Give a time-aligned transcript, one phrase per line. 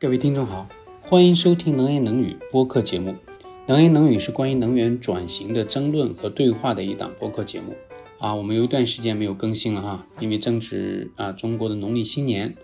[0.00, 0.66] 各位听众好，
[1.02, 3.10] 欢迎收听《能言能语》播客节目。
[3.66, 7.76] 《能言能语》是关于能源转型的争论和对话的一档播客节目。
[8.18, 12.56] 啊，我们有一段时间没有更新了哈，因为正值啊中国的农历新年。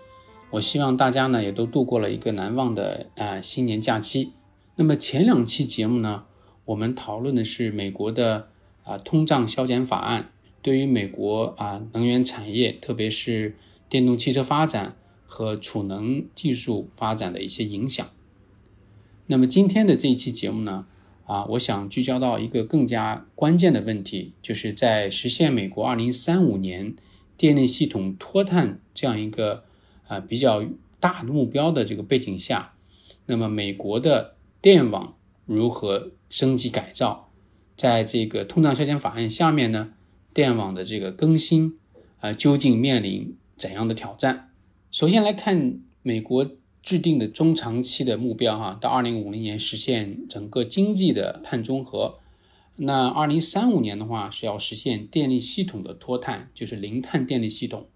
[0.52, 4.32] 我希望大家呢也都度过了一个难忘的啊新年假期。
[4.76, 6.24] 那么前两期节目呢，
[6.64, 8.48] 我们讨论的是美国的
[8.82, 10.30] 啊通胀削减法案
[10.62, 13.54] 对于美国啊能源产业，特别是
[13.90, 14.96] 电动汽车发展。
[15.26, 18.08] 和储能技术发展的一些影响。
[19.26, 20.86] 那么今天的这一期节目呢，
[21.26, 26.94] 啊，我想聚焦到一个更加关键的问题，就是在实现美国二零三五年
[27.36, 29.64] 电力系统脱碳这样一个
[30.06, 30.64] 啊比较
[31.00, 32.74] 大的目标的这个背景下，
[33.26, 37.30] 那么美国的电网如何升级改造？
[37.76, 39.92] 在这个通胀削减法案下面呢，
[40.32, 41.76] 电网的这个更新
[42.20, 44.50] 啊，究竟面临怎样的挑战？
[44.96, 52.18] 首先来看美国制定的中长期的目标，哈，到二零五零年实现整个经济的碳中和。
[52.76, 57.86] 那二零三五年的话是要实现电力系统的脱碳，就是零碳电力系统。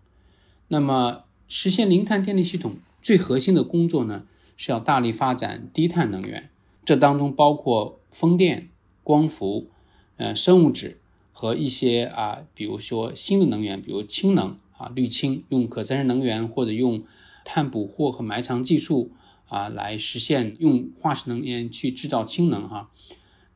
[0.69, 4.27] 那么实现零碳电力系统最核心的工作呢，
[4.59, 6.51] 是要大力发展低碳能源，
[6.85, 8.69] 这当中包括风电、
[9.03, 9.71] 光伏、
[10.19, 11.01] 呃生物质
[11.33, 14.59] 和一些啊，比如说新的能源，比如氢能。
[14.81, 17.05] 啊，滤清用可再生能源或者用
[17.45, 19.13] 碳捕获和埋藏技术
[19.47, 22.91] 啊，来实现用化石能源去制造氢能哈。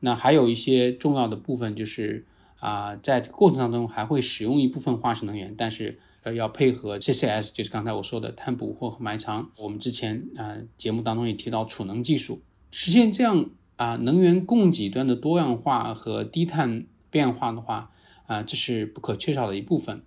[0.01, 2.27] 那还有一些重要的部分就是
[2.59, 9.49] 啊，在这个过程当中还会使用一部分化石能源，但是呃要配合 CCS，就是刚才我说的碳捕获和埋藏。
[9.57, 17.91] 我们之前啊节目当中也提到储能技术，实现这样啊能源供给端的多样化和低碳变化的话
[18.27, 20.03] 啊，这是不可缺少的一部分。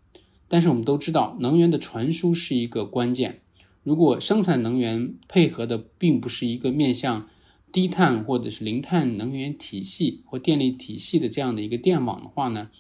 [0.49, 3.41] 但是我们都知道，能源的传输是一个关键。
[3.85, 7.29] 如果生产能源配合的并不是一个面向
[7.71, 12.71] 低碳或者是零碳能源体系或电力体系的这样的一个电网的话呢，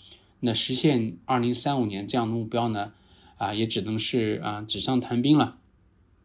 [0.40, 2.92] 那实现二零三五年这样的目标呢，
[3.36, 5.58] 啊，也只能是啊纸上谈兵了。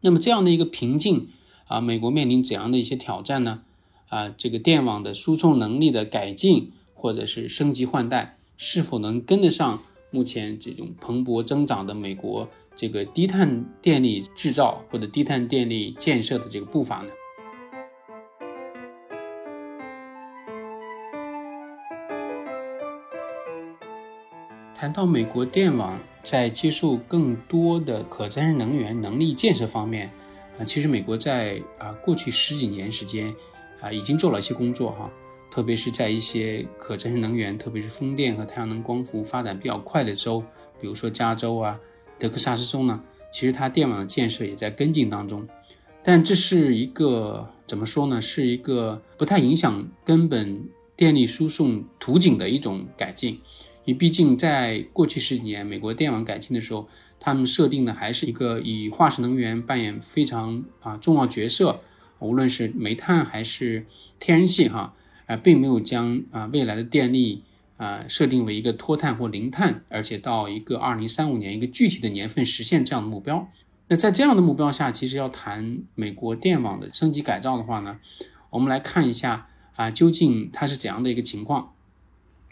[0.00, 1.28] 那么这样的一个瓶颈
[1.66, 3.62] 啊，美国面临怎样的一些挑战呢？
[4.08, 9.82] 啊，这个电网的输送能力的改进或者是升级换代，是否能跟得上？
[10.14, 17.08] 目前这种蓬勃增长的美国这个低碳电力制造或者低碳电力建设的这个步伐呢？
[24.76, 30.08] 谈到美国电网在接受更多的可再生能源能力建设方面，
[30.60, 33.34] 啊，其实美国在啊过去十几年时间
[33.80, 35.10] 啊已经做了一些工作哈。
[35.54, 40.42] 特别是在一些可再生能源，特别是风电和太阳能光伏发展比较快的州，
[40.80, 41.78] 比如说加州啊、
[42.18, 43.00] 德克萨斯州呢，
[43.32, 45.46] 其实它电网的建设也在跟进当中。
[46.02, 48.20] 但这是一个怎么说呢？
[48.20, 53.34] 是一个不太影响根本电力输送图景的一种改进。
[53.84, 56.88] 因为毕竟在过去十几年，美国电网改进的时候，
[57.20, 61.80] 他们设定的还是一个以化石能源扮演非常啊重要角色，
[62.18, 63.86] 无论是煤炭还是
[64.18, 64.92] 天然气哈。
[65.42, 67.42] 并没有将啊未来的电力
[67.78, 73.48] 啊设定为一个脱碳或零碳，而且到一个二零三五年一个具体的年份实现这样的目标。
[73.88, 77.98] 那在这样的目标下，其实要谈美国电网的升级改造的话呢，
[78.50, 81.72] 我们来看一下啊，究竟它是怎样的一个情况。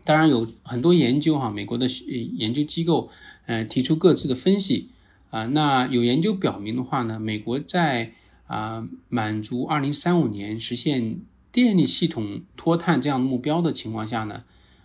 [0.05, 1.87] 当然有很多研究哈，美国的
[2.37, 3.11] 研究机构
[3.47, 4.91] 呃提出各自的分析
[5.31, 5.45] 啊。
[5.47, 8.13] 那有研究表明的话呢，美国在
[8.47, 11.21] 啊满足二零三五年实现。
[11.53, 14.43] 电力系统脱碳这样目标的情况下呢，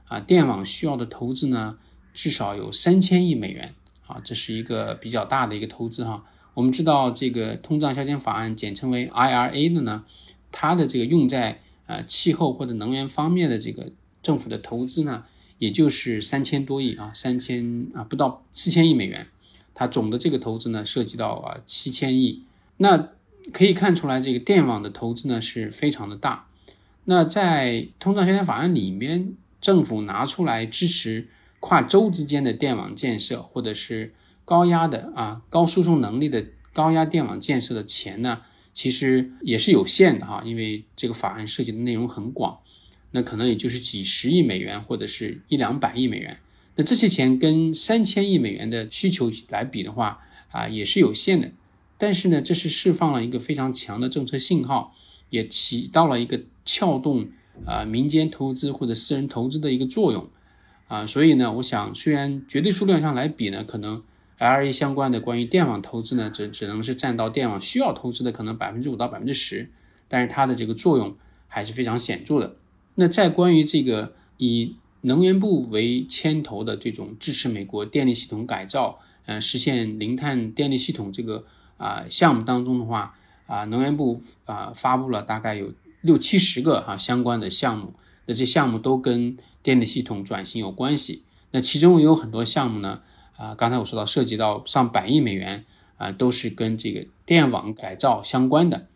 [0.10, 1.78] 啊，电网需要的投资呢，
[2.14, 3.74] 至少有三千亿美元
[4.06, 6.26] 啊，这是一个比较大的一个投资哈。
[6.54, 10.04] 我们知道这个通胀削减法案，简称为 IRA 的呢，
[10.52, 13.92] 它的这个用在啊气候或者能源方面的这个
[14.22, 15.24] 政府的投资呢，
[15.60, 19.28] 也就是三千多亿啊，三千啊不到四千亿美元，
[19.74, 22.44] 它总的这个投资呢，涉及到啊七千亿，
[22.78, 23.12] 那
[23.54, 26.48] 可以看出来这个电网的投资呢是非常的大。
[27.10, 31.30] 那在通胀削减法案里面，政府拿出来支持
[31.62, 34.14] 跨州之间的电网建设，或者是
[34.44, 38.42] 高压的啊高输送能力的高压电网建设的钱呢，
[38.74, 42.60] 其实也是有限的哈，因为这个法案涉及的内容很广，
[43.12, 46.38] 那可能也就是几十亿美元或者是一两百亿美元。
[46.76, 50.20] 那这些钱跟三千亿美元的需求来比的话
[50.52, 51.50] 啊，也是有限的。
[51.98, 54.94] 但是呢，这是释放了一个非常强的政策信号。
[55.30, 57.28] 也起到了一个撬动
[57.66, 60.28] 啊民间投资或者私人投资的一个作用
[60.88, 64.02] 啊，所以呢，我想虽然绝对数量上来比呢，可能
[64.40, 69.70] LRA 相关的关于电网投资呢，只只能是占到电网需要投资的可能百分之五到百分之十，
[70.08, 71.16] 但是它的这个作用
[71.48, 72.56] 还是非常显著的。
[72.96, 81.44] 那在关于这个以能源部为牵头的这种支持美国电力系统改造，呃，实现零碳电力系统这个
[81.78, 83.18] 啊项目当中的话，
[83.48, 87.94] 啊，能源部啊发布了大概有六七十个哈相关的项目，
[88.28, 91.24] 那这项目都跟电力系统转型有关系。
[91.52, 93.02] 那其中也有很多项目呢，
[93.36, 95.66] 啊，刚才我说到涉及到上百亿美元
[95.98, 98.88] 啊，都是跟这个电网改造相关的。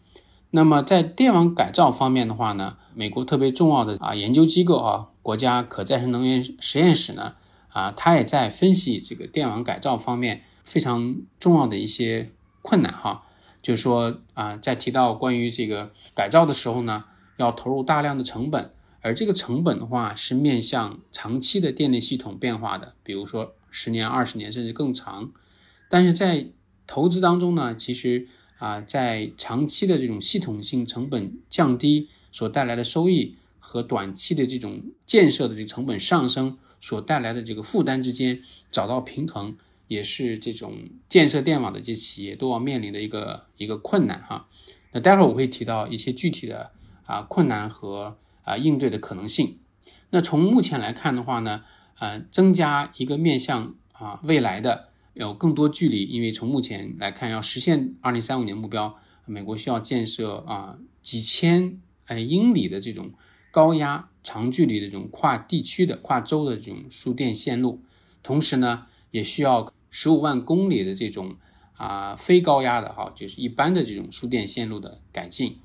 [0.51, 7.35] 那么在电网改造方面的话呢，美国特别重要的啊研究机构啊，国家可再生能源实验室呢，
[7.69, 12.31] 啊，它也在分析这个电网改造方面非常重要的一些
[12.61, 13.23] 困难哈，
[13.61, 17.05] 就是说啊，在提到关于这个改造的时候呢，
[17.37, 18.71] 要投入大量的成本。
[19.03, 25.31] 而这个成本的话，是面向长期的电力系统变化的，比如说十年、二十年甚至更长。
[25.89, 26.51] 但是在
[26.85, 28.27] 投资当中呢，其实
[28.59, 39.57] 啊，在长期的这种系统性成本降低所带来的收益和短期的这种建设的这个成本上升所带来的这个负担之间找到平衡，
[39.91, 40.77] 也是这种
[41.09, 44.47] 建设电网的这些企业都要面临的一个一个困难哈。
[44.93, 46.71] 那待会儿我会提到一些具体的
[47.05, 48.17] 啊困难和。
[48.43, 49.59] 啊，应对的可能性。
[50.09, 51.63] 那从目前来看的话呢，
[51.99, 58.97] 呃，增加一个面向啊未来的有更多距离，因为从目前来看，要实现二零三五年目标，
[59.27, 63.11] 美国需要建设啊几千呃英里的这种
[63.51, 67.83] 高压长距离的这种跨地区的跨州的这种输电线路，
[68.23, 71.35] 同时呢，也需要十五万公里的这种
[71.73, 75.57] 啊非高压的哈，就是一般的这种输电线路的改进。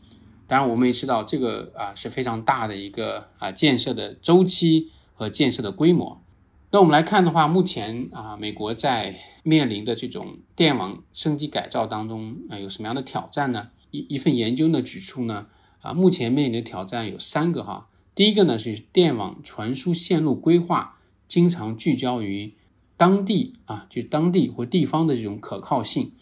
[0.49, 6.21] 当然，我们也知道这个啊是非常大的一个啊建设的周期和建设的规模。
[6.71, 13.71] 那我们来看的话，目前啊美国在面临的这种电网升级改造当中啊有什么样的挑战呢？
[13.93, 15.47] 一一份研究呢指出呢
[15.81, 17.89] 啊目前面临的挑战有三个哈。
[18.15, 22.55] 第一个呢是电网传输线路规划经常聚焦于
[22.97, 26.13] 当地啊就当地或地方的这种可靠性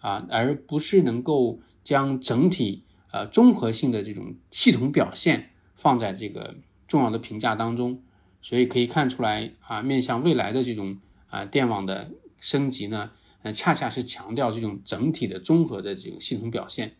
[0.00, 2.84] 啊，而不是能够将整体。
[3.14, 6.56] 呃，综合性的这种系统表现放在这个
[6.88, 8.02] 重要的评价当中，
[8.40, 10.96] 所以可以看出来啊，面向未来的这种
[11.28, 13.10] 啊电网的升级呢，
[13.42, 16.96] 呃，恰恰是强调这种整体的综合的这种系统表现。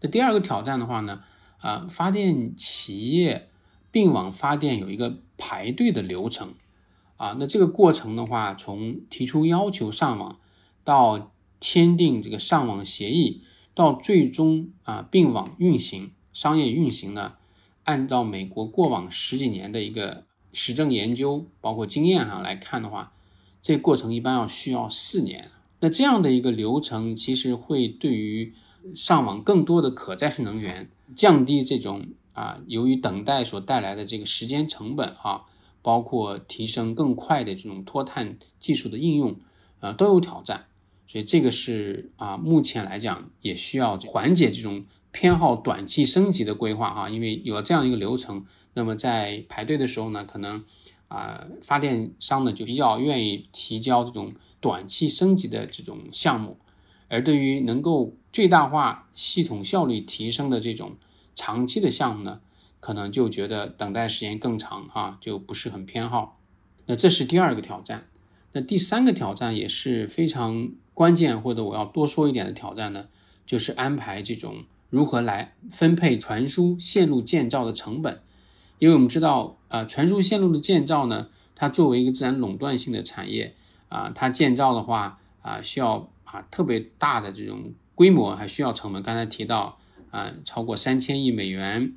[0.00, 1.22] 那第二个挑战的话呢，
[1.58, 3.48] 啊，发电企业
[3.92, 6.54] 并网发电有一个排队的流程
[7.16, 10.38] 啊，那这个过程的话，从提出要求上网
[10.84, 13.42] 到签订这个上网协议。
[13.74, 17.34] 到最终啊并网运行、商业运行呢，
[17.84, 20.24] 按照美国过往十几年的一个
[20.54, 23.12] 实证研究，包括经验上来看的话，
[23.60, 25.50] 这过程一般要需要四年。
[25.80, 28.54] 那这样的一个流程，其实会对于
[28.94, 35.42] 上网更多的可再生能源，降低这种啊由于等待所带来的这个时间成本啊，
[35.86, 39.36] 包括提升更快的这种脱碳技术的应用
[39.78, 40.64] 啊，都有挑战。
[41.06, 48.44] 所以这个是啊，目前来讲也需要缓解这种偏好短期升级的规划哈，因为有了这样一个流程，
[48.74, 50.64] 那么在排队的时候呢，可能
[51.06, 56.58] 啊发电商呢就比较愿意提交这种短期升级的这种项目，
[57.06, 60.96] 而对于能够最大化系统效率提升的这种
[61.36, 62.40] 长期的项目呢，
[62.86, 66.38] 可能就觉得等待时间更长啊，就不是很偏好。
[66.86, 68.04] 那这是第二个挑战，
[68.52, 70.68] 那第三个挑战也是非常。
[70.94, 73.08] 关键或者我要多说一点的挑战呢，
[73.44, 78.22] 就是安排这种如何来分配传输线路建造的成本，
[78.78, 83.54] 因为我们知道，呃，传输线路的建造呢，它作为一个自然垄断性的产业，
[83.90, 89.02] 啊，它建造的话，啊，需要啊特别大的这种规模，还需要成本。
[89.02, 89.78] 刚才提到，
[90.10, 91.92] 啊，超过三千亿美元，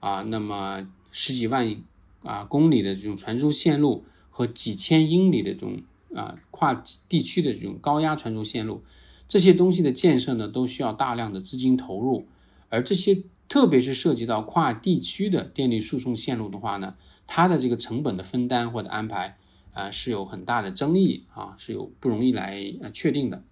[0.00, 1.76] 啊，那么十几万
[2.22, 5.80] 啊公里的这种传输线路和几千英里的这种。
[6.16, 6.72] 啊，跨
[7.06, 8.82] 地区的这种高压传输线路，
[9.28, 12.26] 这些东西的建设呢，都需要大量的资金投入，
[12.70, 16.94] 而这些特别是涉及到跨地区的电力输送线路的话呢，
[17.26, 19.36] 它的这个成本的分担或者安排
[19.74, 23.44] 啊，是有很大的争议啊，是有不容易来呃确定的。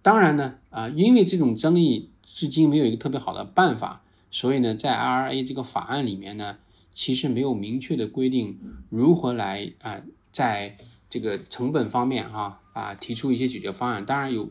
[0.00, 6.58] 当然呢，啊，因为这种争议至今没有一个特别好的办法，所以呢，在 IRA 这个法案里面呢，
[6.92, 8.58] 其实没有明确的规定
[8.88, 10.00] 如何来啊，
[10.32, 10.76] 在
[11.08, 14.06] 这个成本方面，哈啊，提出一些解决方案。
[14.06, 14.50] 当然有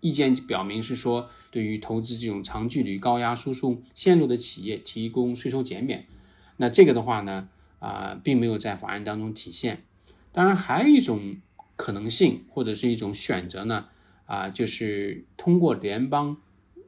[0.00, 6.06] 意见表明是说，对于投资这种长距离高压输送线路的企业提供税收减免。
[6.58, 7.48] 那这个的话呢，
[7.80, 9.82] 啊，并没有在法案当中体现。
[10.30, 11.36] 当然还有一种
[11.74, 13.86] 可能性或者是一种选择呢，
[14.26, 16.36] 啊，就是通过联邦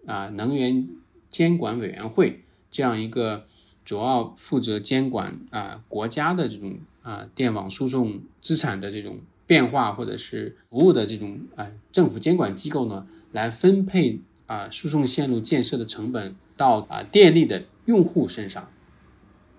[0.07, 0.88] 啊能源
[1.30, 3.44] 监管委员会这样一个
[3.85, 18.70] 主要负责监管啊国家的这种啊电网输送资产的这种变化或者是服务的这种啊政府监管机构呢，来分配啊输送线路建设的成本到啊电力的用户身上。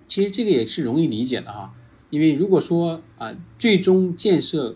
[0.07, 1.73] 其实这个也是容易理解的哈，
[2.09, 4.75] 因为如果说啊最终建设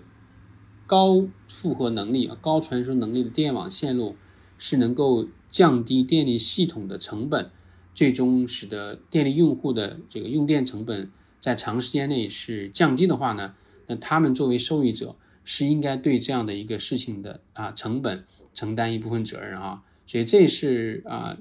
[0.85, 4.15] 高负荷能力、高传输能力的电网线路
[4.57, 7.51] 是能够降低电力系统的成本，
[7.93, 13.53] 最终使得电力用户的这个用电成本在长时间内是降低的话呢，
[13.85, 21.37] 那他们作为受益者是应该对这样的一个事情的啊成本承担一部分责任啊，所以这是啊，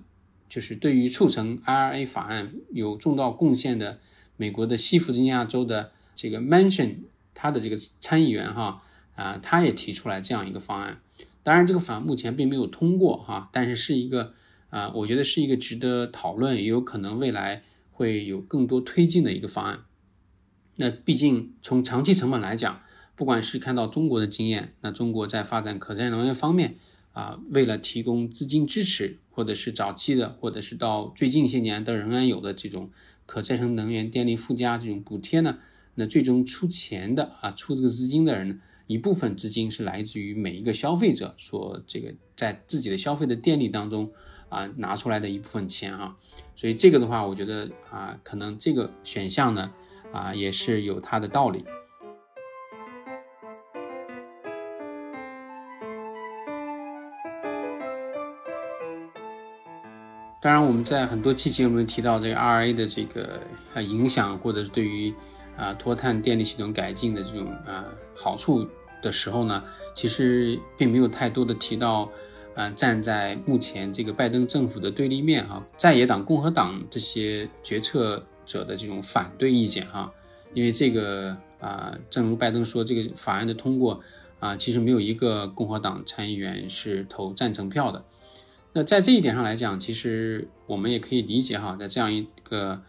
[0.47, 3.99] 就是对于促成 IRA 法案有重大贡献的
[4.37, 6.97] 美国的西弗吉尼亚州的这个 Mansion
[7.33, 8.83] 他的这个参议员哈。
[9.15, 10.99] 啊，他也提出来这样一个方案，
[11.43, 14.33] 当然这个法案目前并没有通过哈，但是是一个
[14.71, 19.81] 啊，我觉得是一个值得讨论，也有可能未来会有更多推进的一个方案。
[20.77, 22.81] 那毕竟从长期成本来讲，
[23.15, 26.77] 不管是看到中国的经验，那中国在发展可再生能源方面
[27.13, 32.91] 啊，为了提供资金支持，或者是早期的，或者是到最近些年都仍然有的这种
[33.27, 35.59] 可再生能源电力附加这种补贴呢，
[35.97, 38.59] 那最终出钱的啊，出这个资金的人呢？
[38.93, 44.13] 一部分资金是来自于每一个消费者所这个在自己的消费的电力当中
[44.51, 46.15] 啊拿出来的一部分钱啊，
[46.55, 49.73] 所以这个的话，我觉得啊，可能这个选项呢
[50.13, 51.65] 啊也是有它的道理。
[60.43, 63.41] 当然，我们在很多期节目提到这个 RA 的这个
[63.75, 65.15] 呃影响，或者是对于
[65.57, 68.69] 啊脱碳电力系统改进的这种啊好处。
[69.03, 69.63] 的时候呢，
[69.95, 72.09] 其实并没有太多的提到，
[72.55, 80.13] 呃，站在目前这个拜登政府的对立面哈，在野党共和党这些决策者的这种反对意见哈，
[80.55, 84.01] 因为这个啊，正如拜登说，这个法案的通过
[84.39, 88.05] 啊，其实没有一个共和党参议员是投赞成票的。
[88.73, 92.81] 那在这一点上来讲，其实我们也可以理解哈，在这样一个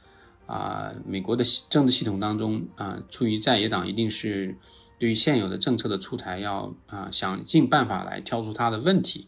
[0.46, 4.55] 啊美国的政治系统当中啊，出于在野党一定是。
[5.03, 9.27] 对于现有的政策的出台，要啊想尽办法来挑出它的问题，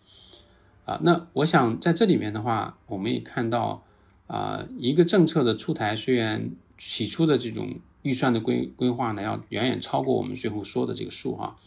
[0.85, 3.83] 啊，那我想在这里面的话，我们也看到
[4.27, 11.57] 啊，一个政策的出台，虽然起初的这种预算的规规划呢，要远远超过我们最后说的这个数哈，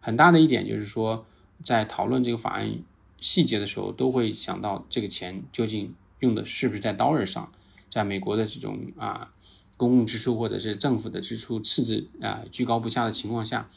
[0.00, 1.24] 很大的一点就是说，
[1.64, 2.70] 在讨论这个法案
[3.16, 7.50] 细节的时候，都会想到这个钱究竟用的是不是在刀刃上，
[7.88, 9.32] 在美国的这种啊。
[9.76, 13.68] 公共支出或者是政府的支出赤字啊居高不下的情况下，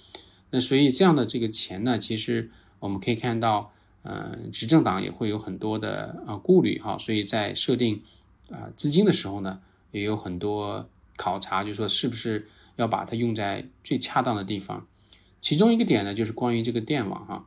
[0.50, 8.02] 那所以这样的这个钱呢，其实我们可以看到，嗯，执政党也会有很多的啊顾虑哈，所以在设定
[8.50, 9.60] 啊资金的时候呢，
[9.92, 10.88] 也有很多
[11.18, 14.88] 考察，就说是不是要把它用在最恰当的地方。
[15.42, 17.46] 其中一个点呢，就是关于这个电网哈。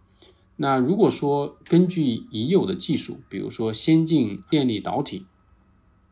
[0.57, 5.25] 那如果说根据已有的技术，比如说先进电力导体，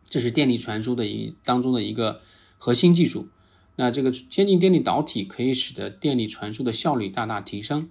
[0.02, 2.22] 这是电力传输的一当中的一个。
[2.62, 3.26] 核心技术，
[3.76, 7.88] 那这个先进电力导体可以使得电力传输的效率大大提升。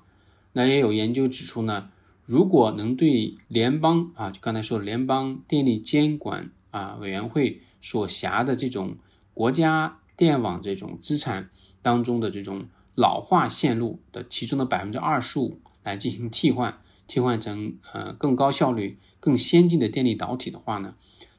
[0.53, 1.89] 那也有研究指出呢，
[2.25, 8.97] 如果能对联邦啊，就刚才说联邦电力监管啊委员会所辖的这种
[9.33, 11.49] 国家电网这种资产
[11.81, 20.93] 当中的这种老化线路的其中的百分之二十五来进行替换，替换成呃更高效率、更先进的电力导体的话呢，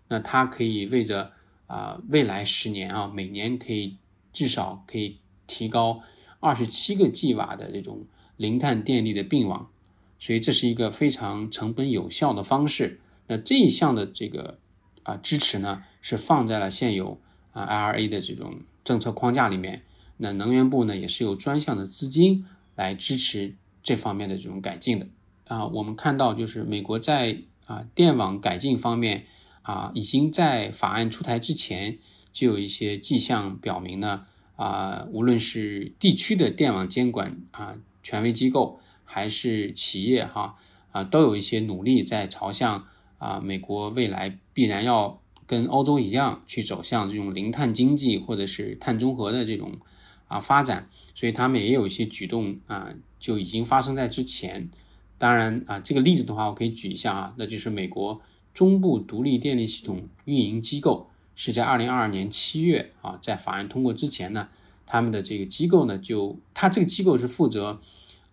[0.09, 1.33] 那它可以为着
[1.71, 3.97] 啊，未来十年啊，每年可以
[4.33, 6.03] 至少可以提高
[6.41, 9.71] 二十七个 G 瓦的这种零碳电力的并网，
[10.19, 12.99] 所以这是一个非常成本有效的方式。
[13.29, 14.59] 那这一项的这个
[15.05, 17.21] 啊支持呢，是放在了现有
[17.53, 19.85] 啊 IRA 的这种政策框架里面。
[20.17, 25.07] 那能源部呢，也是有专项的资金来支持这方面的这种改进的。
[25.47, 29.27] 啊，我们看到就是美国在啊电网改进方面。
[29.63, 31.99] 啊，已经在法案出台之前
[32.33, 34.27] 就有一些迹象表明呢，
[34.57, 40.57] 啊，无论是地区的电网监管啊权威机构，还是企业哈
[40.93, 42.87] 啊，都有一些努力在朝向
[43.19, 49.79] 啊美国未来必然要跟欧洲一样去走向这种零碳经济或者是碳中和的这种
[50.27, 54.71] 啊发展，所以他们也有一些举动啊，就已经发生在之前。
[55.19, 58.23] 当然啊，这个例子的话，我可以举一下啊，那就是美国。
[58.53, 64.49] 中部独立电力系统运营机构是在二零二二年七月啊，在法案通过之前呢，
[64.85, 67.79] 他们的这个机构呢，就他这个机构是负责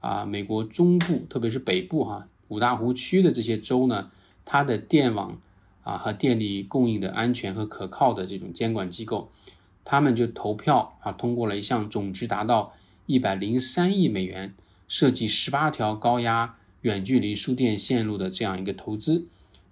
[0.01, 4.11] 啊美国中部，特别是北部哈五大湖区的这些州呢，
[4.43, 5.39] 它的电网
[5.83, 9.29] 啊和电力供应的安全和可靠的这种监管机构，
[9.85, 12.73] 他们就投票啊通过了一项总值达到
[13.05, 14.53] 一百零三亿美元，
[14.87, 19.27] 设计十八条高压远距离输电线路的这样一个投资。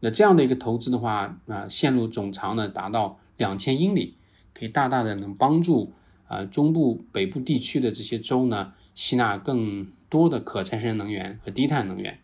[0.05, 4.13] 那这样的一个投资的话，啊线路总长呢达到两千英里，
[4.53, 5.93] 可以大大的能帮助
[6.27, 12.19] 啊中部、北部地区的这些州呢吸纳更多的可再生能源和低碳能源。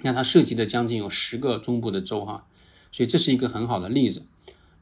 [0.00, 2.46] 那它涉及的将近有十个中部的州哈，
[2.90, 4.24] 所以这是一个很好的例子。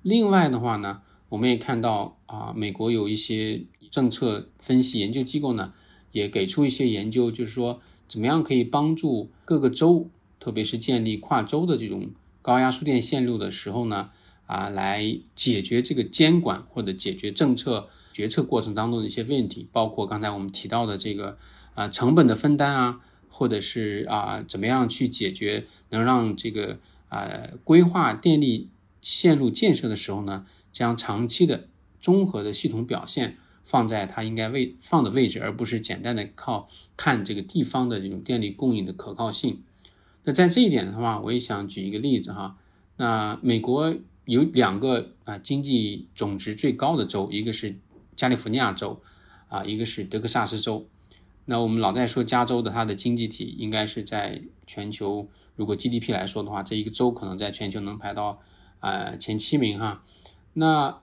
[0.02, 5.72] 另外的话呢，我们也看到啊，美国有一些政策分析研究机构呢，
[6.12, 10.08] 也给出一些研究，就是说怎么样可以帮助各个州，
[10.46, 14.10] 特别是建立跨州的这种高压输电线路的时候呢，
[14.46, 21.36] 啊，来解决这个监管或者解决政策决策过程当中的一些问题，包括刚才我们提到的这个
[21.74, 23.00] 啊成本的分担啊。
[23.28, 26.78] 或者是啊，怎么样去解决能让这个
[27.10, 27.28] 啊
[27.64, 28.70] 规划电力
[29.02, 31.68] 线路建设的时候呢，将长期的
[32.00, 39.62] 综合的系统表现放在它应该位放的位置，而不是简单的靠看这个地方的这种电力供应的可靠性。
[40.26, 42.58] 那在这一点的话，我也想举一个例子哈。
[42.96, 47.78] 那美国有两个啊经济总值最高的州，一个是
[48.16, 49.00] 加利福尼亚州
[49.46, 50.88] 啊，一个是德克萨斯州。
[51.44, 58.40] 那我们老在说加州的它的经济体应该是在全球，如果 GDP 来说的话，这一个州可能在全球能排到
[58.80, 60.02] 呃前七名哈。
[60.54, 61.02] 那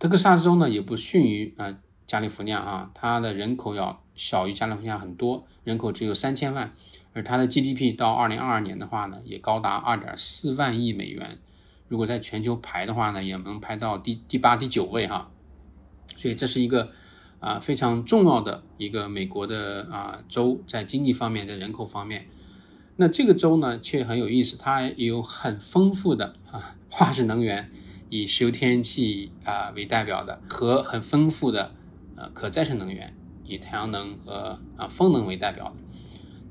[0.00, 6.74] 德克萨斯州呢也不逊于呃加利福尼亚啊，它的人口要小于加利福尼亚很多，人口只有三千万，
[7.12, 11.38] 而它的 GDP 到二零二二年的话呢，也高达二点四万亿美元，
[11.88, 15.30] 如果在全球排的话呢，也能排到第第八、第九位哈。
[16.16, 16.90] 所以这是一个。
[17.42, 22.28] 啊，非常重要的一个美国的啊州，在经济方面，在人口方面，
[22.94, 27.68] 那这个州呢却很有意思，它有很丰富的啊化石能源，
[28.08, 31.74] 以石油天然气啊为代表的，和很丰富的
[32.14, 33.12] 呃可再生能源，
[33.44, 35.74] 以太阳能和啊风能为代表的。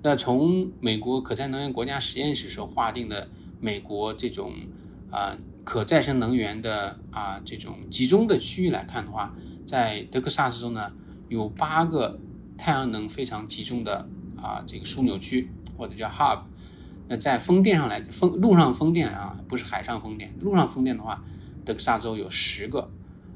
[0.04, 4.54] 那从美国可再生能源国家实验室所划定的美国这种
[5.12, 9.36] 啊可再生能源的啊这种集中的区域来看的话。
[9.64, 10.92] 在德克萨斯州呢，
[11.30, 12.20] 有八个
[12.58, 16.42] 太阳能非常集中的啊这个枢纽区，或者叫 hub。
[17.08, 21.24] 那在风电上来，风陆上风电啊，不是海上风电，陆上风电的话，
[21.64, 22.92] 德克萨斯州有十个，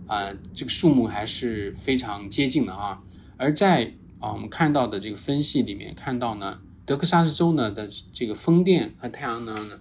[0.07, 3.01] 啊这个数目还是非常接近的啊。
[3.37, 3.93] 而在
[4.25, 9.79] 啊我们看到的这个分析里面看到呢，德克萨斯州呢的这个风电和太阳能呢，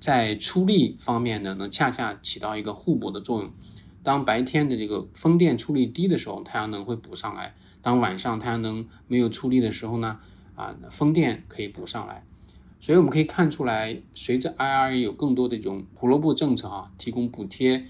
[0.00, 3.52] 在出力方面呢，能恰恰起到一个互补的作用。
[4.02, 10.18] 当白天的这个风电出力低的时候，太阳能会补上来；当晚上太阳能没有出力的时候呢，
[10.56, 12.24] 啊，风电可以补上来。
[12.80, 17.84] 所以我们可以看出来，随着 IRA 有更多的这种胡萝卜政策啊，提供补贴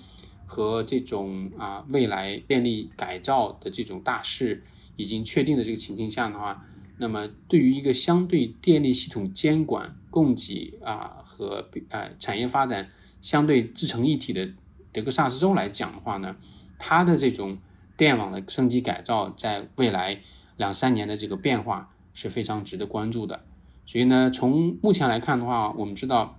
[0.45, 4.63] 和这种啊未来电力改造的这种大势
[4.97, 6.67] 已经确定的这个情境下的话，
[6.99, 12.89] 那么对于一个相对电力系统监管、供给啊和呃产业发展
[13.21, 14.49] 相对自成一体的。
[14.93, 16.37] 德克萨斯州来讲的话呢，
[16.79, 17.59] 它的这种
[17.97, 20.21] 电网的升级改造，在未来
[20.57, 23.45] 两三年的这个变化是非常值得关注的。
[23.87, 26.39] 所以呢，从目前来看的话，我们知道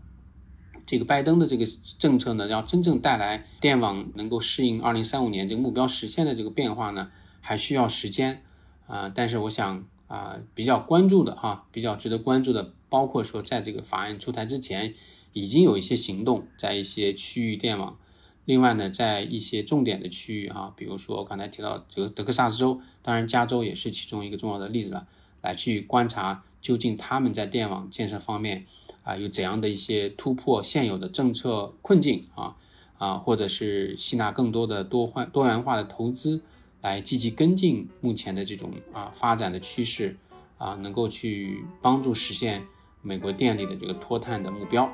[0.86, 1.66] 这个拜登的这个
[2.00, 8.42] 政策呢，要真正带来电网能够适应二零三五年这个目标实现的这个变化呢，还需要时间
[8.88, 9.12] 啊。
[9.14, 14.94] 但是我想啊，比较关注的哈，比较值得关注的，包括说在这个法案出台之前，
[15.34, 17.98] 已经有一些行动，在一些区域电网。
[18.46, 25.08] 另外呢，在一些重点的区域啊，比如说刚才提到这个德克萨斯州，当然加州也是其中一个重要的例子了，
[25.42, 28.64] 来去观察究竟他们在电网建设方面
[29.04, 32.56] 啊有怎样的一些突破现有的政策困境啊
[33.00, 36.44] 啊，或者是吸纳更多的多换多元化的投资，
[36.86, 40.16] 来积极跟进目前的这种啊发展的趋势
[40.60, 42.64] 啊，能够去帮助实现
[43.02, 44.88] 美国电力的这个脱碳的目标。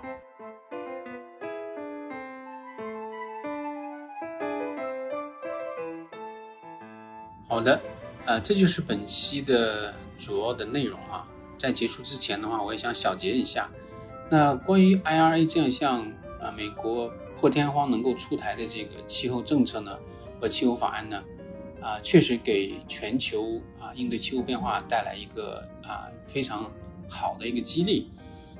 [7.49, 7.81] 好的，
[8.25, 11.27] 呃，这就是本期的主要的内容啊。
[11.57, 13.69] 在结束之前的话，我也想小结一下。
[14.29, 15.99] 那关于 IRA 这样一项
[16.39, 19.99] 啊，美国破天荒能够出台的这个气候政策呢
[20.39, 21.21] 和气候法案呢，
[21.81, 26.71] 啊，确实给全球啊应对气候变化带来一个啊非常
[27.09, 28.09] 好的一个激励。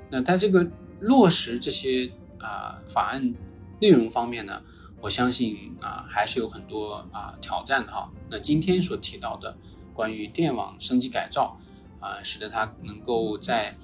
[0.10, 0.68] 那在这个
[1.00, 3.34] 落实这些啊法案
[3.80, 4.62] 内容方面呢，
[5.00, 8.12] 我相信啊，还是有很多啊挑战的哈。
[8.30, 9.56] 那今天所提到的
[9.94, 11.60] 关于电网升级改造
[12.00, 13.78] 啊，使得它能够在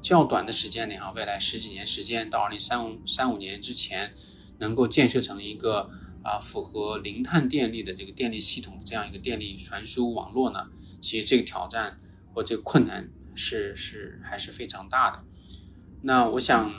[0.00, 4.12] 较短的时间内啊，未来十几年时间到二零三五三五年之前，
[4.58, 5.90] 能够建设成一个
[6.22, 10.68] 啊符合零碳电力的这个电力系统的这样一个电力传输网络呢，
[11.00, 11.98] 其实这个挑战
[12.32, 15.24] 或这个困难是是还是非常大的。
[16.02, 16.70] 那我想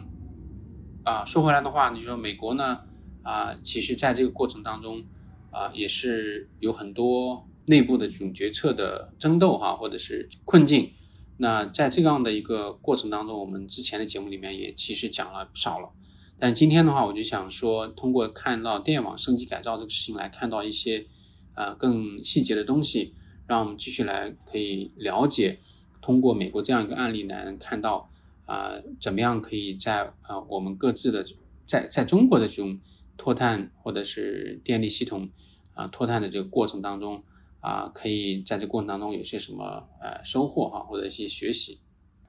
[1.04, 2.80] 啊，说回来的话，你说美国呢？
[3.24, 5.02] 啊，其实，在这个过程当中，
[5.50, 10.92] 啊，也是有很多内部的这种决策的争斗哈，或者是困境。
[11.38, 15.90] 那在这样的一个过程当中，我们之前的节目里面也其实讲了不少了。
[16.44, 21.08] 但今天的话，我就想说，通过看到电网升级改造这个事情来看到一些
[21.56, 23.14] 呃更细节的东西，
[23.48, 25.58] 让我们继续来可以了解，
[26.02, 28.10] 通过美国这样一个案例来看到
[28.46, 31.26] 啊，怎么样可以在啊我们各自的
[31.66, 32.78] 在在中国的这种。
[33.16, 35.30] 脱碳或者是电力系统
[35.76, 37.24] 啊脱碳的这个过程当中
[37.62, 41.80] 啊，可以在这过程当中有些什么呃收获哈，或者一些学习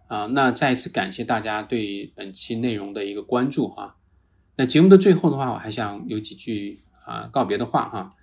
[0.07, 0.27] 啊。
[0.27, 3.96] 那再一次感谢大家对本期内容的一个关注哈。
[4.57, 8.14] 那节目的最后的话，我还想有几句啊告别的话哈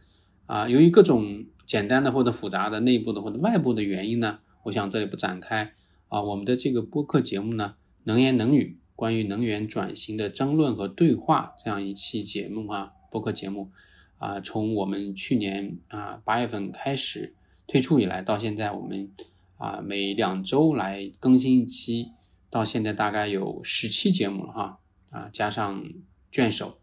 [0.45, 0.69] 啊。
[0.69, 5.73] 由于各种简单的或者复杂的内部的或者外部的原因呢，我想这里不展开
[6.09, 6.21] 啊。
[6.21, 8.77] 我们的这个播客节目呢，能言能语。
[8.93, 13.71] 关于能源转型的争论和对话这样一期节目啊，播客节目
[14.19, 17.33] 啊，从我们去年啊八月份开始
[17.65, 19.09] 推出以来，到现在我们
[19.57, 22.11] 啊每两周来更新一期，
[22.51, 25.83] 到现在大概有十期节目了哈啊，加上
[26.31, 26.79] 卷首，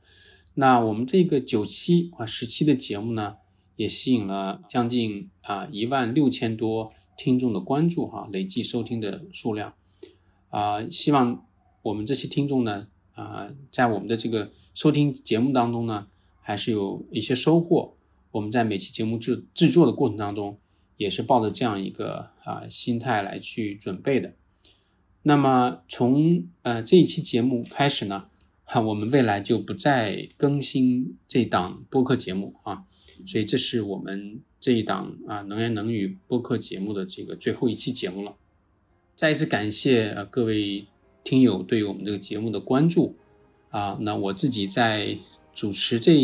[0.55, 3.37] 那我们这个九期啊十期的节目呢，
[3.77, 9.75] 也吸引了将近啊一万六千多听众的关注哈，累计收听的数量
[10.51, 11.45] 啊，希望。
[11.81, 16.09] 我们这些听众呢，啊，在我们的这个收听节目当中呢，
[16.43, 17.97] 还是有一些收获。
[18.33, 20.59] 我们在每期节目制制作的过程当中，
[20.99, 24.35] 也是抱着这样一个啊心态来去准备的。
[25.23, 28.27] 那么从呃这一期节目开始呢，
[28.69, 32.85] 哈，我们未来就不再更新这档播客节目啊，
[33.27, 38.37] 所以这是我们这一档啊能言能语播客节目的这个最后一期节目了。
[39.17, 40.87] 再一次感谢呃各位。
[41.25, 43.15] 听友对于我们这个节目的关注
[43.69, 45.19] 啊，那我自己在
[45.53, 46.15] 主持这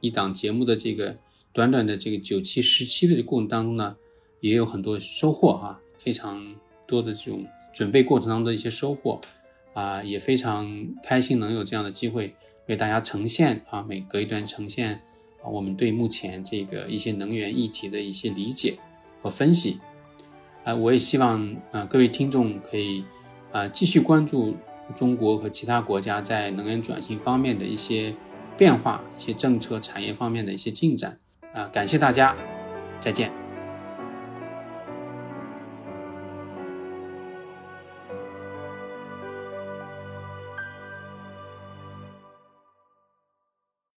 [0.00, 1.18] 一档节目的这个
[1.52, 3.94] 短短的这个九期十期的过程当中呢，
[4.40, 9.20] 也有很多收获啊，非常多的这种准备过程当中的一些收获
[9.78, 12.34] 啊，也非常开心能有这样的机会
[12.66, 14.94] 为大家呈现啊，每隔一段呈现
[15.42, 18.78] 啊，我们对目前这个一些能源议题的一些理解
[19.22, 19.78] 和分析
[20.64, 23.04] 啊，我也希望啊各位听众可以。
[23.50, 24.54] 啊，继续关注
[24.94, 28.14] 中国和其他国家在能源转型方面的一些
[28.58, 31.18] 变化、一些政策、产业方面的一些进展。
[31.54, 32.36] 啊，感谢大家，
[33.00, 33.37] 再见。